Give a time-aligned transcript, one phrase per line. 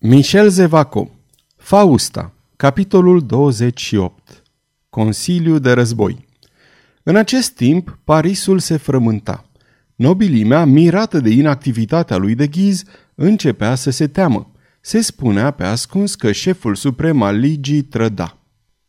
[0.00, 1.10] Michel Zevaco
[1.56, 4.42] Fausta Capitolul 28
[4.88, 6.26] Consiliu de război
[7.02, 9.50] În acest timp, Parisul se frământa.
[9.94, 12.82] Nobilimea, mirată de inactivitatea lui de ghiz,
[13.14, 14.52] începea să se teamă.
[14.80, 18.38] Se spunea pe ascuns că șeful suprem al ligii trăda.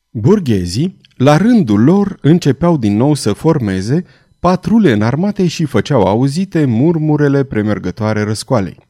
[0.09, 4.05] Burghezii, la rândul lor, începeau din nou să formeze
[4.39, 8.87] patrule înarmate și făceau auzite murmurele premergătoare răscoalei.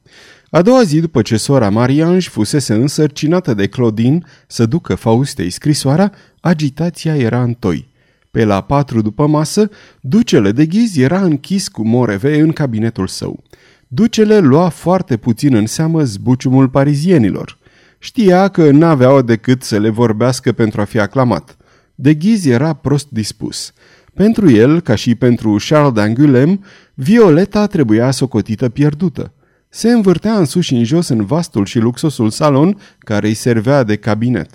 [0.51, 6.11] A doua zi după ce sora Mariange fusese însărcinată de Claudine să ducă Faustei scrisoarea,
[6.39, 7.87] agitația era în toi.
[8.31, 9.69] Pe la patru după masă,
[10.01, 13.43] ducele de ghiz era închis cu moreve în cabinetul său.
[13.87, 17.57] Ducele lua foarte puțin în seamă zbuciumul parizienilor.
[17.99, 21.57] Știa că n-aveau decât să le vorbească pentru a fi aclamat.
[21.95, 23.73] De ghiz era prost dispus.
[24.13, 26.59] Pentru el, ca și pentru Charles d'Angulem,
[26.93, 29.33] Violeta trebuia socotită pierdută.
[29.71, 33.83] Se învârtea în sus și în jos în vastul și luxosul salon care îi servea
[33.83, 34.49] de cabinet.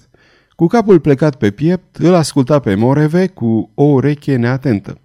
[0.56, 4.98] Cu capul plecat pe piept, îl asculta pe Moreve cu o ureche neatentă.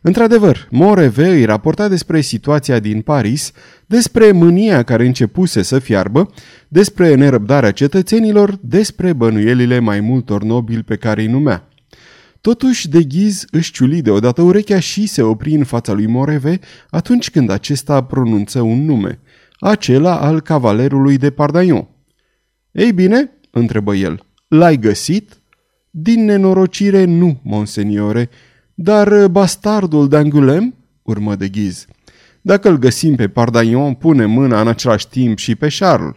[0.00, 3.52] Într-adevăr, Moreve îi raporta despre situația din Paris,
[3.86, 6.30] despre mânia care începuse să fiarbă,
[6.68, 11.68] despre nerăbdarea cetățenilor, despre bănuielile mai multor nobili pe care îi numea.
[12.40, 16.58] Totuși, de ghiz își ciuli deodată urechea și se opri în fața lui Moreve
[16.90, 19.18] atunci când acesta pronunță un nume–
[19.58, 21.88] acela al cavalerului de Pardaion.
[22.72, 25.40] Ei bine, întrebă el, l-ai găsit?
[25.90, 28.28] Din nenorocire nu, monseniore,
[28.74, 30.74] dar bastardul d'Angulem?
[31.02, 31.86] urmă de ghiz.
[32.40, 36.14] Dacă îl găsim pe Pardaion, pune mâna în același timp și pe Charles.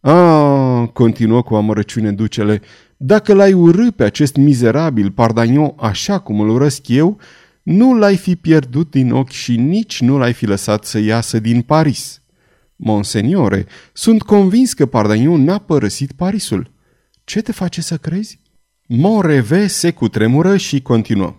[0.00, 2.60] Ah, continuă cu amărăciune ducele,
[2.96, 7.18] dacă l-ai urâ pe acest mizerabil Pardaion așa cum îl urăsc eu,
[7.62, 11.60] nu l-ai fi pierdut din ochi și nici nu l-ai fi lăsat să iasă din
[11.62, 12.22] Paris.
[12.84, 16.70] Monseniore, sunt convins că Pardagnon n-a părăsit Parisul.
[17.24, 18.40] Ce te face să crezi?
[18.86, 21.34] Moreve se cutremură și continuă.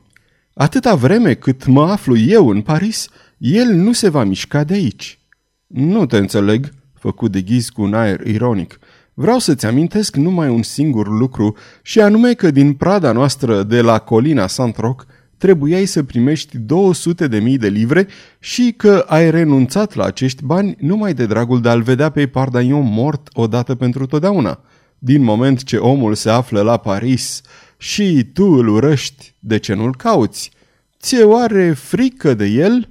[0.53, 3.07] Atâta vreme cât mă aflu eu în Paris,
[3.37, 5.19] el nu se va mișca de aici.
[5.67, 8.79] Nu te înțeleg, făcut de ghiz cu un aer ironic.
[9.13, 13.99] Vreau să-ți amintesc numai un singur lucru, și anume că din prada noastră de la
[13.99, 15.03] colina Saint-Roch
[15.45, 18.07] trebuiai să primești 200 de mii de livre
[18.39, 22.93] și că ai renunțat la acești bani numai de dragul de a-l vedea pe Pardagnon
[22.93, 24.59] mort odată pentru totdeauna.
[24.97, 27.41] Din moment ce omul se află la Paris
[27.77, 30.51] și tu îl urăști, de ce nu-l cauți?
[30.99, 32.89] Ți-e oare frică de el?"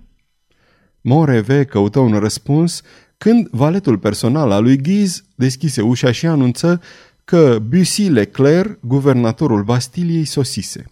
[1.00, 2.82] Moreve căută un răspuns
[3.18, 6.80] când valetul personal al lui Ghiz deschise ușa și anunță
[7.24, 10.84] că Bussy Leclerc, guvernatorul Bastiliei, sosise.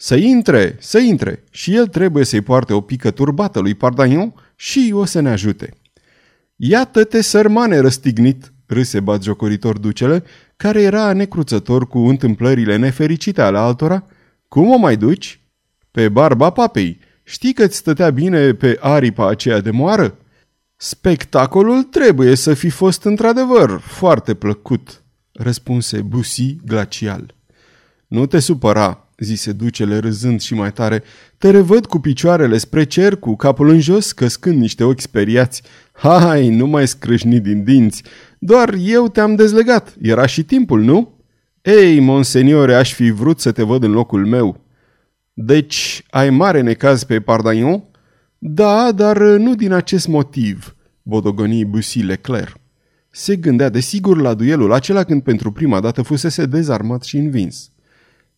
[0.00, 4.90] Să intre, să intre și el trebuie să-i poarte o pică turbată lui Pardagnon și
[4.94, 5.70] o să ne ajute.
[6.56, 10.24] Iată-te, sărmane răstignit, râse batjocoritor ducele,
[10.56, 14.06] care era necruțător cu întâmplările nefericite ale altora.
[14.48, 15.40] Cum o mai duci?
[15.90, 16.98] Pe barba papei.
[17.24, 20.18] Știi că-ți stătea bine pe aripa aceea de moară?
[20.76, 27.34] Spectacolul trebuie să fi fost într-adevăr foarte plăcut, răspunse Busi glacial.
[28.06, 31.02] Nu te supăra, zise ducele râzând și mai tare.
[31.38, 35.62] Te revăd cu picioarele spre cer, cu capul în jos, căscând niște ochi speriați.
[35.92, 38.02] Hai, nu mai scrâșni din dinți,
[38.38, 41.12] doar eu te-am dezlegat, era și timpul, nu?
[41.62, 44.60] Ei, monseniore, aș fi vrut să te văd în locul meu.
[45.32, 47.84] Deci, ai mare necaz pe Pardagnon?
[48.38, 52.56] Da, dar nu din acest motiv, bodogoni Bussy Leclerc.
[53.10, 57.70] Se gândea desigur la duelul acela când pentru prima dată fusese dezarmat și învins.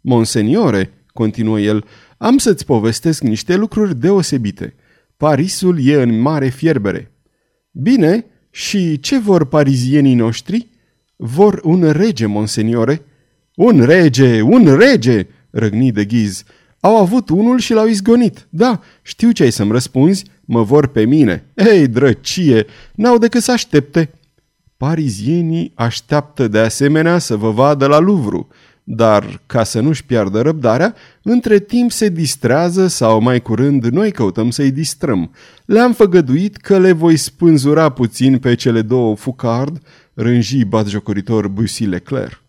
[0.00, 1.84] Monseniore, continuă el,
[2.18, 4.74] am să-ți povestesc niște lucruri deosebite.
[5.16, 7.12] Parisul e în mare fierbere.
[7.70, 10.68] Bine, și ce vor parizienii noștri?
[11.16, 13.02] Vor un rege, monseniore.
[13.54, 16.44] Un rege, un rege, răgni de ghiz.
[16.80, 18.46] Au avut unul și l-au izgonit.
[18.50, 21.44] Da, știu ce ai să-mi răspunzi, mă vor pe mine.
[21.54, 24.10] Ei, drăcie, n-au decât să aștepte.
[24.76, 28.46] Parizienii așteaptă de asemenea să vă vadă la Louvre
[28.92, 34.50] dar ca să nu-și piardă răbdarea, între timp se distrează sau mai curând noi căutăm
[34.50, 35.30] să-i distrăm.
[35.64, 39.82] Le-am făgăduit că le voi spânzura puțin pe cele două Fucard,
[40.14, 42.42] rânji batjocoritor Bussy Leclerc.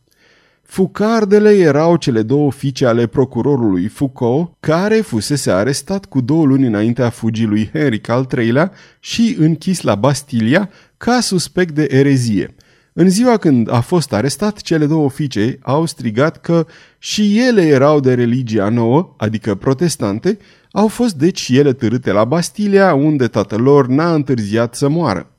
[0.61, 7.09] Fucardele erau cele două fiice ale procurorului Foucault, care fusese arestat cu două luni înaintea
[7.09, 12.55] fugii lui Henric al III-lea și închis la Bastilia ca suspect de erezie–
[12.93, 16.65] în ziua când a fost arestat, cele două fiice au strigat că
[16.97, 20.38] și ele erau de religia nouă, adică protestante,
[20.71, 25.31] au fost deci și ele târâte la Bastilia, unde tatăl lor n-a întârziat să moară.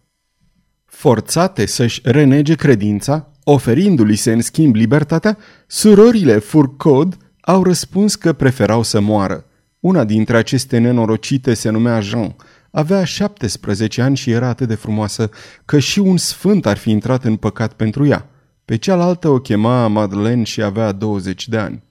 [0.84, 8.82] Forțate să-și renege credința, oferindu-li se în schimb libertatea, surorile Furcod au răspuns că preferau
[8.82, 9.44] să moară.
[9.80, 12.36] Una dintre aceste nenorocite se numea Jean.
[12.74, 15.30] Avea 17 ani și era atât de frumoasă
[15.64, 18.28] că și un sfânt ar fi intrat în păcat pentru ea.
[18.64, 21.82] Pe cealaltă o chema Madeleine și avea 20 de ani.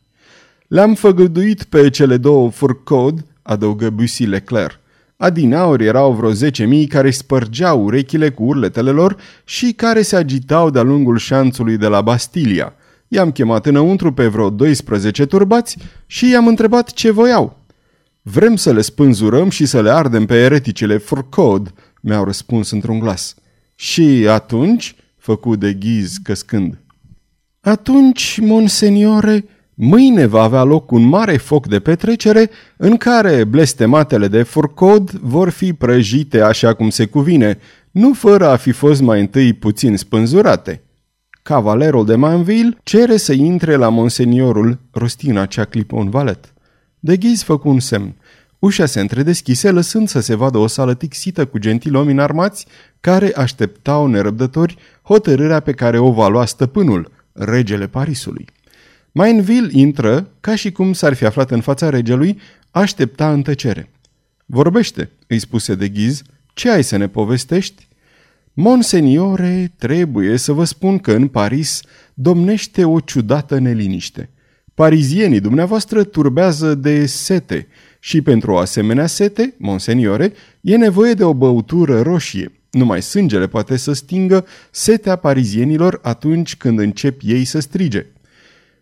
[0.68, 4.80] Le-am făgăduit pe cele două furcod, adăugă Bussy Leclerc.
[5.18, 10.82] Adineauri erau vreo 10.000 care spărgeau urechile cu urletele lor și care se agitau de-a
[10.82, 12.74] lungul șanțului de la Bastilia.
[13.08, 17.61] I-am chemat înăuntru pe vreo 12 turbați și i-am întrebat ce voiau.
[18.22, 23.36] Vrem să le spânzurăm și să le ardem pe ereticele Furcod, mi-au răspuns într-un glas.
[23.76, 26.80] Și atunci, făcu de ghiz căscând.
[27.60, 29.46] Atunci, monseniore,
[29.84, 35.50] Mâine va avea loc un mare foc de petrecere în care blestematele de furcod vor
[35.50, 37.58] fi prăjite așa cum se cuvine,
[37.92, 40.84] nu fără a fi fost mai întâi puțin spânzurate.
[41.44, 46.51] Cavalerul de Manville cere să intre la monseniorul, rostina acea clipă un valet.
[47.04, 48.16] De ghiz făcu un semn.
[48.60, 52.66] Ușa se întredeschise, lăsând să se vadă o sală tixită cu gentilomi înarmați
[53.00, 58.46] care așteptau nerăbdători hotărârea pe care o va lua stăpânul, regele Parisului.
[59.12, 62.40] Mainville intră, ca și cum s-ar fi aflat în fața regelui,
[62.72, 63.90] aștepta în tăcere.
[64.46, 66.22] Vorbește, îi spuse de ghiz,
[66.54, 67.88] ce ai să ne povestești?
[68.54, 71.82] Monseniore, trebuie să vă spun că în Paris
[72.14, 74.30] domnește o ciudată neliniște.
[74.74, 77.68] Parizienii dumneavoastră turbează de sete
[78.00, 82.52] și pentru o asemenea sete, monseniore, e nevoie de o băutură roșie.
[82.72, 88.06] Numai sângele poate să stingă setea parizienilor atunci când încep ei să strige.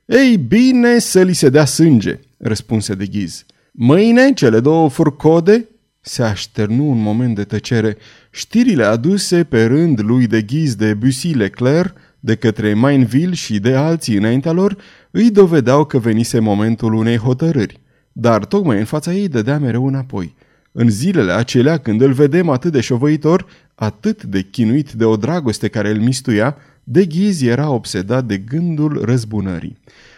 [0.06, 3.46] Ei bine să li se dea sânge, răspunse de ghiz.
[3.72, 5.68] Mâine, cele două furcode,
[6.02, 7.98] se așternu un moment de tăcere.
[8.32, 13.76] Știrile aduse pe rând lui de ghiz de Bussy Leclerc, de către Mainville și de
[13.76, 14.78] alții înaintea lor,
[15.12, 17.80] îi dovedeau că venise momentul unei hotărâri.
[18.12, 20.36] Dar tocmai în fața ei dădea mereu înapoi.
[20.72, 23.46] În zilele acelea, când îl vedem atât de șovăitor,
[23.76, 29.02] atât de chinuit de o dragoste care îl mistuia, de ghiz era obsedat de gândul
[29.06, 29.78] răzbunării.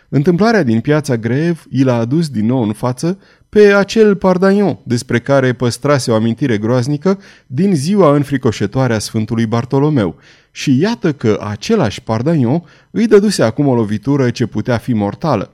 [0.10, 3.18] Întâmplarea din piața Grev i l-a adus din nou în față
[3.50, 10.16] pe acel Pardagnon despre care păstrase o amintire groaznică din ziua înfricoșătoare a Sfântului Bartolomeu.
[10.52, 15.54] Și iată că același Pardagnon îi dăduse acum o lovitură ce putea fi mortală.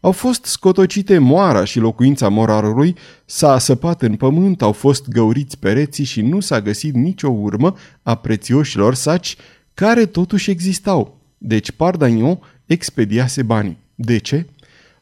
[0.00, 6.04] Au fost scotocite moara și locuința morarului, s-a săpat în pământ, au fost găuriți pereții
[6.04, 9.36] și nu s-a găsit nicio urmă a prețioșilor saci
[9.74, 11.18] care totuși existau.
[11.38, 13.78] Deci Pardagnon expediase banii.
[13.94, 14.46] De ce?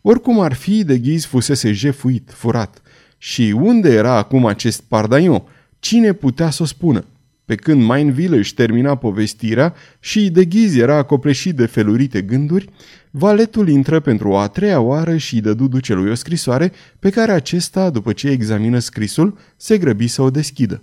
[0.00, 2.82] Oricum ar fi, de ghiz fusese jefuit, furat.
[3.19, 5.43] Și unde era acum acest Pardagnon?
[5.78, 7.04] Cine putea să o spună?
[7.46, 12.69] Pe când Mainville își termina povestirea și de ghiz era acopleșit de felurite gânduri,
[13.10, 17.90] valetul intră pentru o a treia oară și dădu ducelui o scrisoare pe care acesta,
[17.90, 20.82] după ce examină scrisul, se grăbi să o deschidă.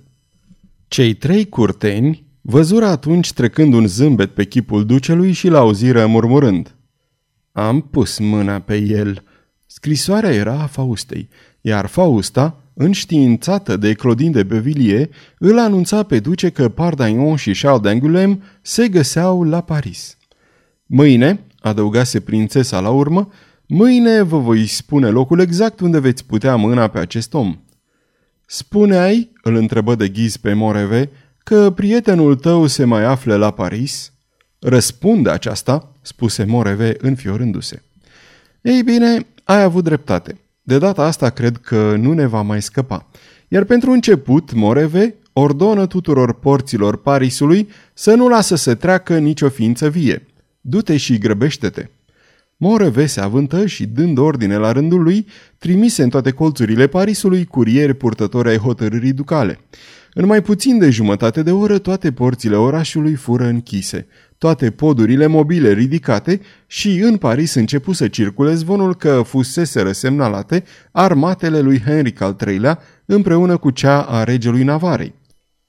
[0.88, 6.76] Cei trei curteni văzură atunci trecând un zâmbet pe chipul ducelui și l-auziră murmurând–
[7.54, 9.24] am pus mâna pe el.
[9.66, 11.30] Scrisoarea era a Faustei,
[11.62, 17.94] iar Fausta, înștiințată de Claudine de Bevilliers, îl anunța pe duce că Pardagnon și Charles
[17.94, 20.18] d'Angoulême se găseau la Paris.
[20.86, 23.30] Mâine, adăugase prințesa la urmă,
[23.66, 27.58] mâine vă voi spune locul exact unde veți putea mâna pe acest om.
[28.46, 31.10] Spuneai, îl întrebă de ghiz pe Moreve,
[31.44, 34.14] că prietenul tău se mai află la Paris?
[34.60, 37.84] Răspunde aceasta, spuse Moreve înfiorându-se.
[38.62, 40.38] Ei bine, ai avut dreptate.
[40.66, 43.08] De data asta cred că nu ne va mai scăpa.
[43.48, 49.90] Iar pentru început, Moreve ordonă tuturor porților Parisului să nu lasă să treacă nicio ființă
[49.90, 50.28] vie.
[50.62, 51.90] Du-te și grăbește-te.
[52.58, 55.28] Moreve se avântă și, dând ordine la rândul lui,
[55.58, 59.60] trimise în toate colțurile Parisului curieri purtători ai hotărârii ducale.
[60.14, 64.08] În mai puțin de jumătate de oră, toate porțile orașului fură închise
[64.44, 71.60] toate podurile mobile ridicate și în Paris începu să circule zvonul că fusese răsemnalate armatele
[71.60, 75.14] lui Henric al III-lea împreună cu cea a regelui Navarei.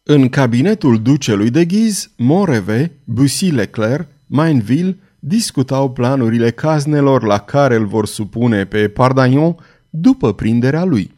[0.03, 7.87] În cabinetul ducelui de Ghiz, Moreve, Bussy Leclerc, Mainville discutau planurile caznelor la care îl
[7.87, 9.57] vor supune pe Pardagnon
[9.91, 11.15] după prinderea lui.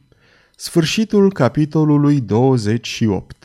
[0.56, 3.35] Sfârșitul capitolului 28